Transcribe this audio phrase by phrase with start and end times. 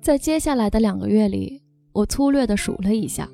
[0.00, 1.60] 在接下来的两个月里，
[1.92, 3.28] 我粗略地数了一下，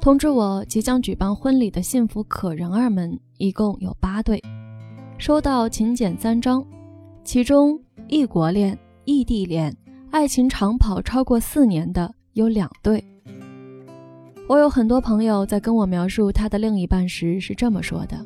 [0.00, 4.42] 通知我即将举办婚礼的幸福可人儿们一共有八对，
[5.18, 6.64] 收到请柬三张，
[7.22, 9.76] 其中异国恋、异地恋、
[10.10, 13.04] 爱情长跑超过四年的有两对。
[14.48, 18.24] 我有很多朋友在跟我描述他的另一半时是这么说的：“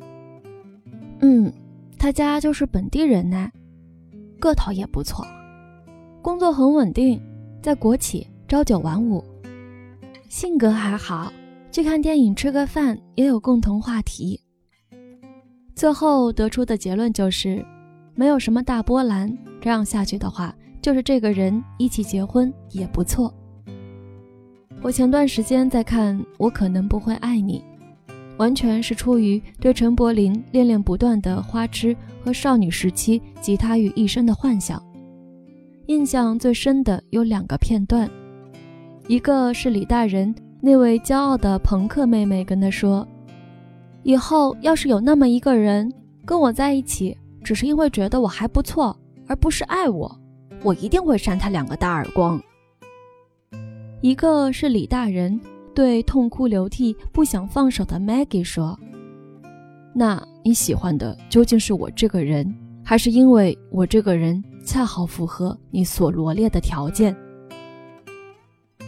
[1.19, 1.51] 嗯，
[1.99, 3.51] 他家就是本地人呢，
[4.39, 5.23] 个头也不错，
[6.21, 7.21] 工作很稳定。”
[7.63, 9.23] 在国企朝九晚五，
[10.27, 11.31] 性格还好，
[11.71, 14.37] 去看电影、吃个饭也有共同话题。
[15.73, 17.65] 最后得出的结论就是，
[18.15, 19.33] 没有什么大波澜。
[19.61, 23.33] 这样下去的话，就是这个人一起结婚也不错。
[24.81, 27.63] 我前段时间在看《我可能不会爱你》，
[28.35, 34.83] 完全是出于对陈柏霖恋恋不断的花痴和少女时期集他于一身的幻想。
[35.87, 38.09] 印象最深的有两个片段，
[39.07, 43.05] 一个是李大人那位骄傲的朋克妹妹跟他说
[44.03, 45.91] ：“以后要是有那么一个人
[46.25, 50.09] 跟我在一起，只是因为觉得我还不错，而不是爱我，
[50.63, 52.41] 我一定会扇他两个大耳光。”
[53.99, 55.37] 一个是李大人
[55.75, 58.79] 对痛哭流涕、不想放手的 Maggie 说
[59.93, 67.13] ：“那你喜欢的究竟是我这个人，还是因为我这个人？”恰好符合你所罗列的条件。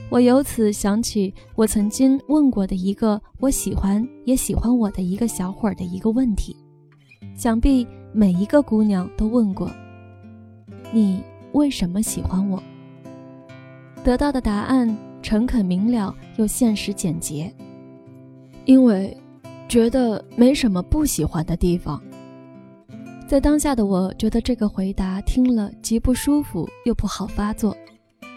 [0.09, 6.55] 我由此想起我曾经问过的一个我喜欢也喜欢我的一个小伙儿的一个问题，
[7.35, 9.69] 想必每一个姑娘都问过：
[10.93, 12.63] 你为什么喜欢我？
[14.01, 17.53] 得到的答案诚恳明了又现实简洁，
[18.63, 19.15] 因为
[19.67, 22.01] 觉得没什么不喜欢的地方。
[23.27, 27.75] 在当下的我，觉得这个回答听了既不舒服又不好发作，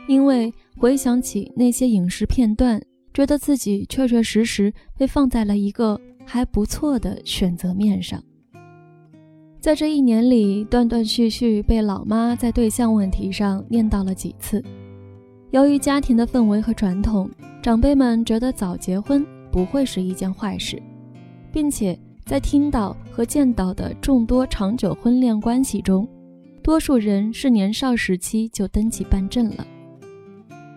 [0.07, 2.81] 因为回想起那些影视片段，
[3.13, 8.23] 觉得自己确确实实被放在了一个还不错的选择面上。
[9.61, 14.65] 在这一年里，断断续续被老妈在对象问题上念叨了几次。
[15.51, 17.29] 由于家庭的氛围和传统，
[17.63, 19.23] 长辈们觉得早结婚
[19.53, 20.83] 不会是一件坏事，
[21.53, 21.99] 并且。
[22.29, 26.07] 在听到和见到的众多长久婚恋关系中，
[26.63, 29.67] 多数人是年少时期就登记办证了。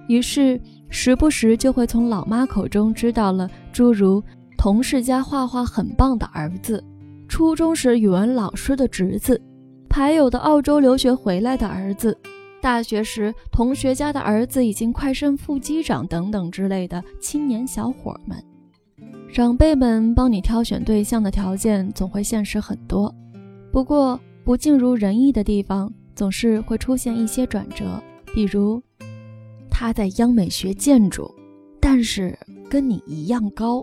[0.08, 0.58] 于是，
[0.88, 4.24] 时不时就会从老妈口中知道了诸如
[4.58, 6.82] 同事家画画很棒的儿子、
[7.28, 9.42] 初中时语文老师的侄子、
[9.90, 12.18] 牌友的澳洲留学回来的儿子、
[12.62, 18.42] 大学时同学家的儿子已经快升副机长等等之类的青年小伙们。
[19.34, 23.14] 长辈们帮你挑选对象的条件总会现实很多，
[23.72, 28.04] 不过不尽如人意的地方总是会出现一些转折，
[28.34, 28.84] 比如
[29.70, 31.34] 他在央美学建筑，
[31.80, 32.38] 但是
[32.70, 33.82] 跟你一样高；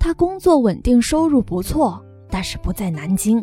[0.00, 3.40] 他工作稳定，收入不错，但是不在南京；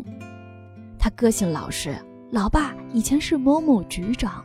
[0.98, 1.96] 他个性老实，
[2.30, 4.44] 老爸以前是某某局长，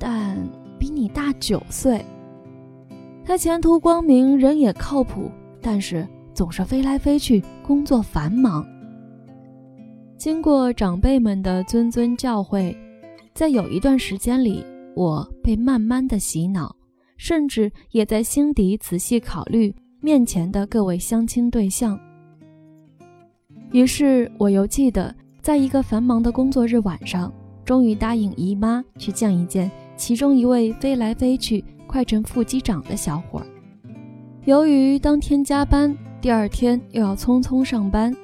[0.00, 0.36] 但
[0.80, 2.00] 比你大九岁；
[3.24, 5.30] 他前途光明，人也靠谱。
[5.64, 8.62] 但是总是飞来飞去，工作繁忙。
[10.18, 12.76] 经过长辈们的谆谆教诲，
[13.32, 14.62] 在有一段时间里，
[14.94, 16.76] 我被慢慢的洗脑，
[17.16, 21.98] 甚至也在心底仔细考虑面前的各位相亲对象。
[23.72, 27.32] 于是，我又记得，在一个繁忙的工作日晚上，
[27.64, 33.46] 终于答应姨妈去见一见其中一位飞来飞去、快成副机长的小伙儿。
[34.46, 38.14] 由于当天加班，第二天又要匆匆上班，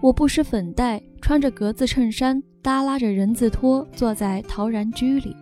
[0.00, 5.34] 我不施粉黛，穿着格子衬衫，耷拉着人字拖，坐在陶然居里，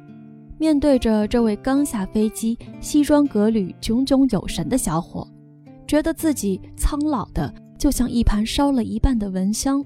[0.57, 5.29] 面对着这位刚下飞机、西装革履、炯炯有神的小伙，
[5.87, 9.85] 觉得自己苍老的就像一盘烧了一半的蚊香。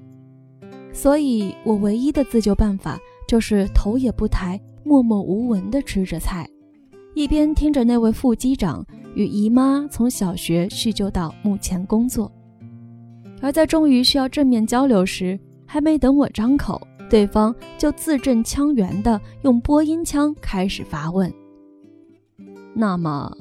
[0.92, 6.48] 所以，我唯一的自救办法就是头也不抬，默默无闻地吃着菜，
[7.20, 8.82] 一边听着那位副机长。
[9.14, 12.30] 与姨妈从小学叙旧到目前工作，
[13.42, 16.80] 而在终于需要正面交流时，还没等我张口，
[17.10, 21.30] 对方就字正腔圆地用播音腔开始发问
[22.72, 23.36] ：“那么，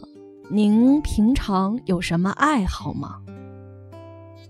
[0.49, 3.21] 您平常有什么爱好吗？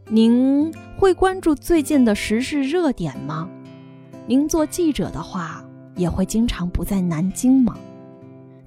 [0.08, 3.48] 您会关注最近的时事热点吗？
[4.26, 5.64] 您做记者的话，
[5.98, 7.78] 也会经常不在南京吗？”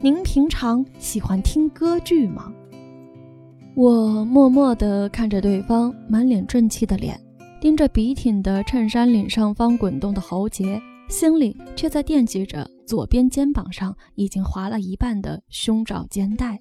[0.05, 2.53] 您平常喜欢听歌剧吗？
[3.77, 7.17] 我默默地看着对方满脸正气的脸，
[7.61, 16.59] 盯着笔挺的衬衫领上方滚动的喉结，心里却在惦记着左边肩膀上已经划了一半的胸罩肩带。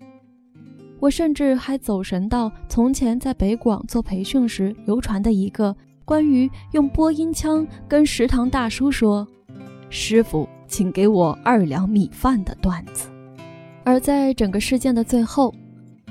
[0.99, 9.27] 我甚至还走神到从前在北广做培训时流传的一个关于用播音腔跟食堂大叔说
[9.89, 13.07] ：“师傅，请给我二两米饭”的段子。
[13.83, 15.53] 而在整个事件的最后，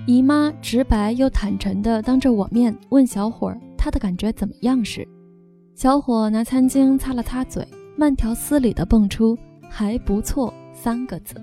[0.07, 5.07] 姨妈直白又坦诚地当着我面问小伙儿他的感觉怎么样时，
[5.75, 9.39] 小伙拿餐巾擦了擦嘴，慢条斯理地蹦出
[9.71, 11.35] “还不错”三个字。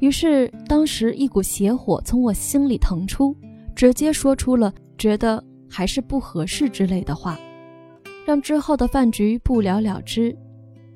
[0.00, 3.36] 于是，当时一股邪火从我心里腾出，
[3.74, 7.38] 直接说出了觉得还是不合适之类的话，
[8.26, 10.36] 让之后的饭局不了了之。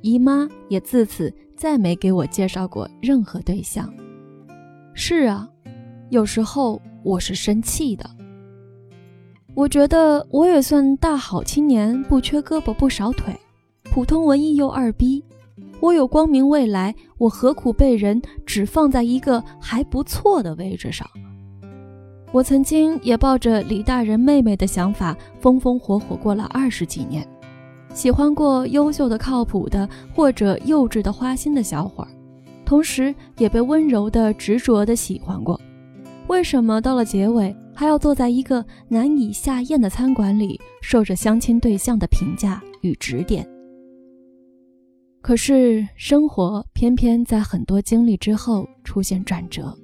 [0.01, 3.93] 姨妈也自此再没给我介绍过任何对象。
[4.95, 5.49] 是啊，
[6.09, 8.09] 有时候我是生气的。
[9.55, 13.35] 我觉得我也算大好青年，不缺胳膊不少腿，
[13.83, 15.23] 普通文艺又二逼。
[15.81, 21.09] 我有光明未来，我何苦被人只放在一个还不错的位置上？
[22.31, 27.27] 我曾经也抱着李大人妹妹的想法，风风火火过了二十几年，
[27.95, 32.09] 喜欢过优秀的、靠谱的，或者幼稚的、花心的小伙儿，
[32.65, 35.61] 同时也被温柔的、执着的喜欢过。
[36.29, 43.49] 为什么到了结尾，还要坐在一个难以下咽的餐馆里，受着相亲对象的评价与指点？
[45.21, 49.77] 可是生活偏偏在很多经历之后出现转折，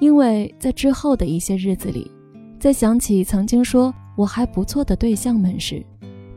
[0.00, 2.10] 因为在之后的一些日子里，
[2.58, 5.84] 在想起曾经说我还不错的对象们时，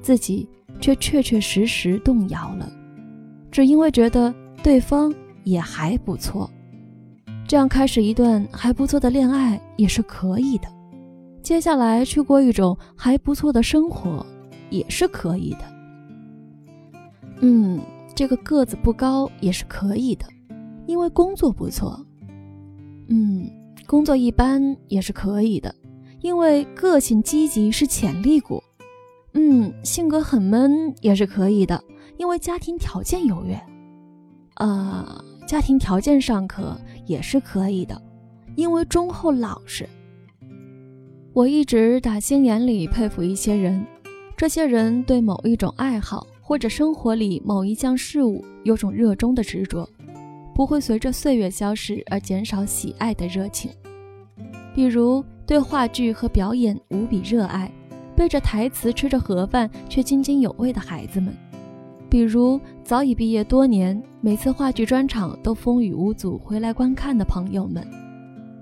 [0.04, 0.48] 自己
[0.82, 2.70] 却确确实实动摇了，
[3.50, 5.12] 只因为觉得对方
[5.46, 6.48] 也还不错，
[7.48, 10.68] 这样开始一段还不错的恋爱也是可以的，
[11.42, 14.26] 接下来去过一种还不错的生活
[14.70, 15.60] 也是可以的。
[17.40, 17.80] 嗯，
[18.14, 20.26] 这个个子不高也是可以的，
[20.86, 21.98] 因为工作不错。
[23.08, 23.50] 嗯，
[23.86, 25.74] 工作一般也是可以的，
[26.22, 28.62] 因为个性积极是潜力股。
[29.34, 31.84] 嗯，性格很闷也是可以的，
[32.18, 33.60] 因为家庭条件优越。
[34.56, 38.02] 呃，家庭条件尚可也是可以的，
[38.56, 39.88] 因为忠厚老实。
[41.34, 43.86] 我一直打心眼里佩服一些人，
[44.38, 46.28] 这些人对某一种爱好。
[46.46, 49.90] 或者生活里某一项事物有种热衷的执着，
[50.54, 53.72] 不会随着岁月消逝而减少喜爱的热情。
[54.76, 57.72] 比如对话剧和表演无比热爱，
[58.16, 61.34] 背着台词吃着盒饭却津津有味的孩子们；
[62.10, 67.84] 比如早已毕业多年，每次话剧专场都风雨无阻回来观看的朋友们；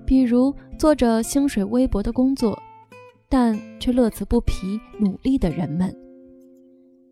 [0.06, 2.58] 比如做着薪水微薄的工作，
[3.28, 5.94] 但却乐此不疲努力的人们。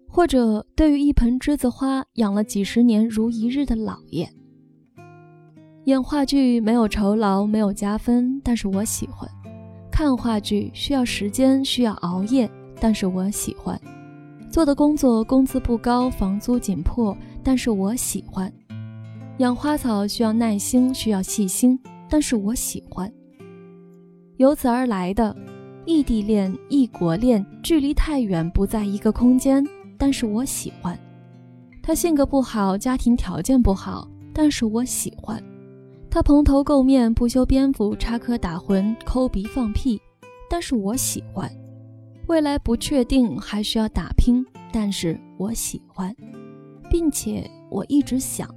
[0.09, 4.29] 或者对于一盆栀子花养了几十年如一日的老爷，
[5.85, 9.29] 演话剧没有酬劳，没有加分，但是我喜欢；
[9.91, 12.51] 看话剧需要时间，需要熬夜，
[12.81, 13.77] 但是我喜欢；
[14.51, 18.51] 做的工作工资不高，房租紧迫，但是我喜欢；
[19.39, 21.79] 养花草需要耐心，需要细心，
[22.09, 23.11] 但是我喜欢。
[24.37, 25.37] 由此而来的
[25.85, 29.67] 异地恋、异国恋，距离太远，不在一个空间。
[29.99, 30.99] 但是我喜欢
[31.83, 35.43] 他性格不好，家庭条件不好，但是我喜欢
[36.11, 40.01] 他蓬头垢面，不修边幅，插科打诨，抠鼻放屁，
[40.49, 41.49] 但是我喜欢。
[42.27, 46.13] 未来不确定，还需要打拼，但是我喜欢，
[46.91, 48.53] 并且我一直想，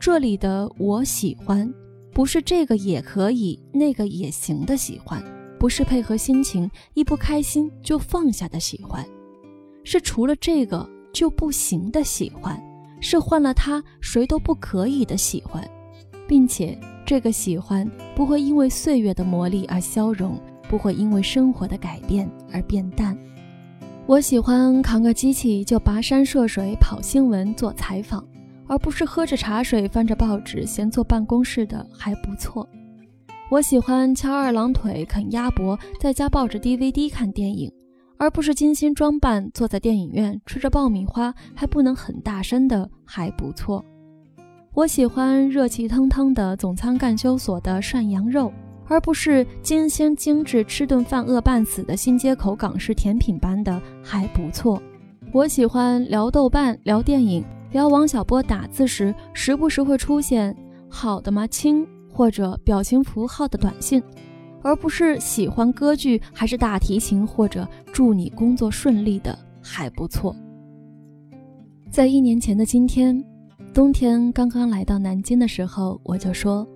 [0.00, 1.70] 这里的我喜欢
[2.14, 5.22] 不是这个也可以，那个也行的喜欢，
[5.58, 9.04] 不是配合心情，一不开心就放下的喜欢。
[9.84, 12.58] 是除了这个就不行的喜欢，
[13.02, 15.62] 是换了他谁都不可以的喜欢，
[16.26, 23.16] 并且这个喜欢不会因为岁月的磨砺而消融，不会因为生活的改变而变淡。
[24.06, 28.24] 我喜欢扛个机器就跋山涉水跑新闻做采访，
[28.66, 32.68] 而不是喝着茶水翻着报纸闲坐办公室的还不错。
[33.50, 37.72] 我喜欢翘二郎腿啃鸭脖，在家抱着 DVD 看电影。
[38.18, 43.84] 而不是精心装扮，坐在电影院吃着爆米花，还不能很大声的，还不错。
[44.76, 48.52] 我喜欢热气腾腾的总仓干休所的涮羊肉，
[48.84, 54.80] 而不是精心精致吃顿饭饿半死的新街口港式甜品般的，还不错。
[55.32, 57.42] 我喜欢聊豆瓣、聊电影、
[57.72, 60.54] 聊王小波打字时，时不时会出现
[60.90, 64.02] “好的吗，亲”或者表情符号的短信。
[64.62, 70.36] 而不是喜欢歌剧还是大提琴，或者祝你工作顺利的还不错。
[71.90, 73.24] 在一年前的今天，
[73.76, 76.66] 冬天刚刚来到南京的时候，我就说，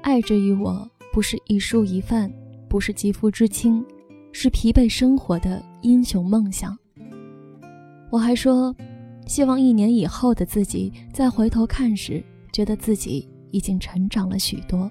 [0.00, 2.32] 爱之于我，不是一蔬一饭，
[2.70, 3.84] 不是肌肤之亲，
[4.32, 6.74] 是疲惫生活的英雄梦想。
[8.10, 8.74] 我还说，
[9.26, 14.90] 希望一年以后的自己再回头看时，觉得自己已经成长了许多。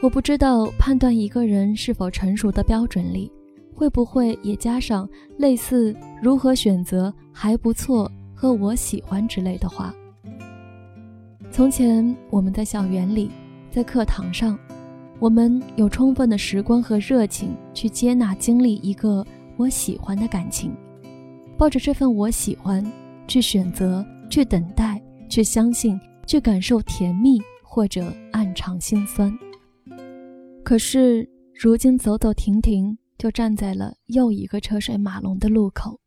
[0.00, 3.32] 我不知道判断一个人是否成熟的标准里。
[3.74, 9.92] 会不会也加上类似“如何选择还不错”和“我喜欢”之类的话？
[11.50, 13.32] 从前我们在校园里，
[13.68, 14.56] 在课堂上，
[15.18, 19.26] 我们有充分的时光和热情去接纳、经历一个
[19.56, 20.72] 我喜欢的感情，
[21.56, 22.80] 抱着这份我喜欢
[23.26, 29.36] 去选择、去等待、去相信、去感受甜蜜或者暗藏心酸。
[30.62, 32.96] 可是如今走走停停。
[33.18, 35.98] 就站在了又一个车水马龙的路口，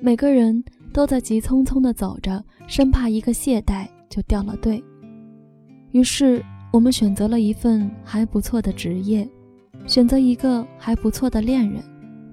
[0.00, 4.82] 每个人都在急匆匆地走着，生怕一个懈怠就掉了队。
[5.90, 9.28] 于是，我们选择了一份还不错的职业，
[9.86, 11.82] 选择一个还不错的恋人，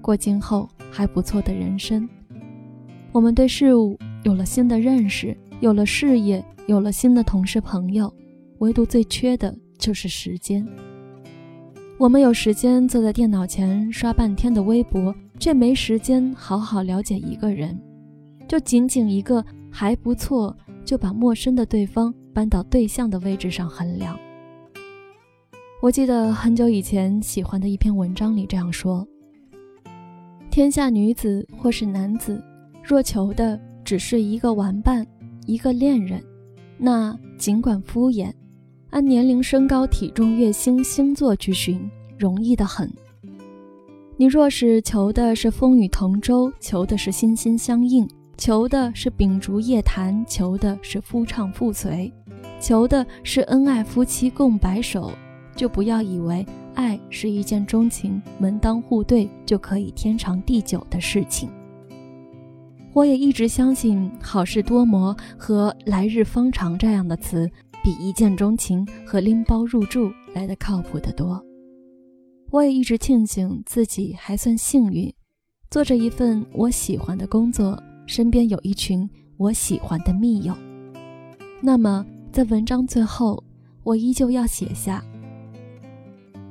[0.00, 2.08] 过今后还不错的人生。
[3.10, 8.12] 我们对事物有了新的认识，有了事业，有了新的同事朋友，
[8.58, 10.64] 唯独最缺的就是时间。
[11.98, 17.78] 我们有时间坐在电脑前刷半天的微博，却没时间好好了解一个人。
[18.48, 24.18] 就仅仅一个还不错，就把陌生的对方搬到对象的位置上衡量。
[25.82, 29.06] 我记得很久以前喜欢的一篇文章里这样说：
[30.50, 32.42] 天下女子或是男子，
[32.82, 35.06] 若求的只是一个玩伴，
[35.44, 36.22] 一个恋人，
[36.78, 38.32] 那尽管敷衍。
[38.90, 42.90] 按年龄、身高、体重、月薪、星座去寻，容易的很。
[44.18, 48.08] 你若是求的是风雨同舟，求的是心心相印，
[48.38, 52.10] 求的是秉烛夜谈，求的是夫唱妇随，
[52.58, 55.12] 求的是恩爱夫妻共白首，
[55.54, 61.50] 就不要以为爱是一见钟情、门当户对就可以天长地久的事情。
[62.94, 67.50] 我也一直相信“好事多磨”和“来日方长”这样的词。
[67.84, 71.40] 比一见钟情和拎包入住来的靠谱得多。
[72.50, 75.12] 我也一直庆幸自己还算幸运，
[75.68, 80.56] 做着一份我喜欢的工作，身边有一群我喜欢的密友。
[81.60, 83.42] 那么，在文章最后，
[83.82, 85.04] 我依旧要写下：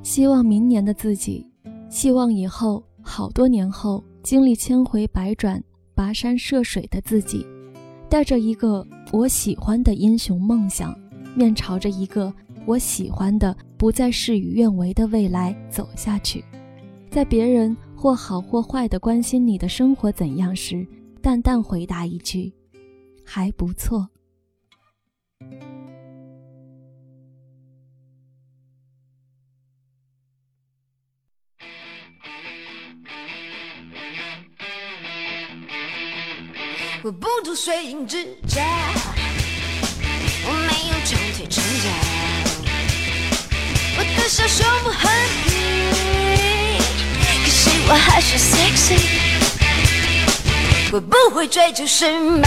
[0.04, 1.48] 希望明年的自己，
[1.90, 5.64] 希望以后好多年后经历千回百转、
[5.96, 7.46] 跋山涉水的自己，
[8.10, 10.94] 带着一个我喜欢的英雄梦想。
[11.36, 12.34] 面朝着一个
[12.66, 16.44] 我喜欢的、不再事与愿违的未来走下去，
[17.12, 20.88] 在别人或好或坏的关心你的生活怎样时，
[21.22, 22.54] 淡淡回答一句
[23.26, 24.08] ：“还不错。”
[37.04, 38.64] 我不读水银之家。
[40.48, 41.90] 我没有长腿长脚，
[44.36, 45.10] 我的小胸部很
[45.46, 46.78] 平，
[47.46, 49.00] 可是我还是 sexy。
[50.92, 52.46] 我不会追求时髦，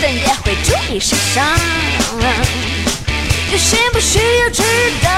[0.00, 1.44] 但也会注意时尚。
[3.50, 4.62] 有些不需要知
[5.02, 5.10] 道，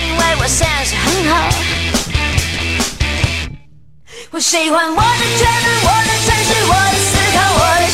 [0.00, 1.34] 因为我 sense 很好。
[4.30, 7.84] 我喜欢我的全能，我的诚实，我的思考，我的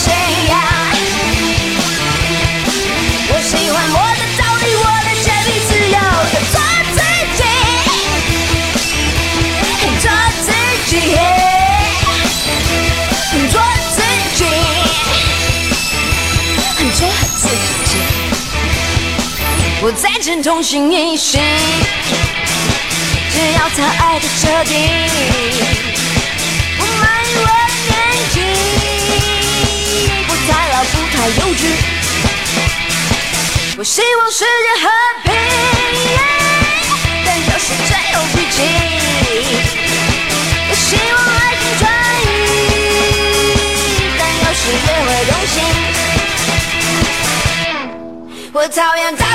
[20.02, 21.40] 再见同心一心，
[23.30, 24.74] 只要他爱的彻底。
[26.76, 27.94] 不满意我的年
[28.34, 28.36] 纪，
[30.26, 31.62] 不太老，不太幼稚。
[33.78, 34.44] 我希望世界
[34.82, 34.90] 和
[35.22, 35.30] 平，
[37.24, 38.58] 但有时真有脾气。
[40.68, 41.82] 我希望爱情专
[42.18, 42.26] 一，
[44.18, 45.56] 但有时也会动心。
[48.54, 49.31] 我讨厌大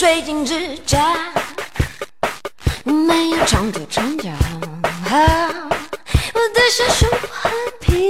[0.00, 1.14] 水晶指甲，
[2.84, 4.30] 没有长度长脚。
[5.10, 7.52] 我的小手很
[7.82, 8.08] 皮，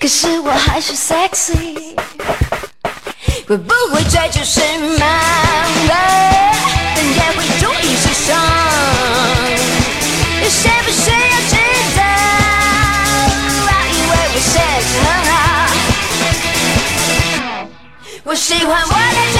[0.00, 1.94] 可是我还是 sexy。
[3.46, 4.98] 会不会追就是盲，
[5.88, 8.34] 但也会注意时尚。
[10.42, 11.16] 有谁不需要
[11.48, 11.54] 知
[11.94, 12.02] 道？
[13.94, 15.32] 以为我 sex 很好，
[18.24, 19.37] 我喜欢，我的。